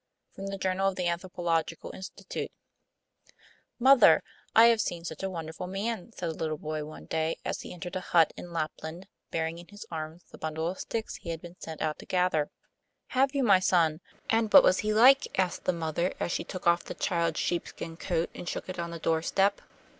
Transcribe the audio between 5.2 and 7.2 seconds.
a wonderful man,' said a little boy one